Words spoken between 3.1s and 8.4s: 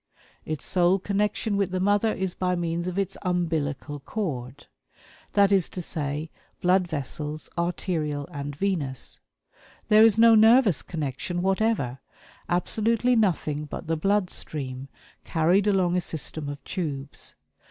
umbilical cord that is to say, blood vessels, arterial